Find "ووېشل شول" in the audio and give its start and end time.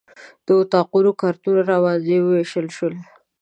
2.19-2.95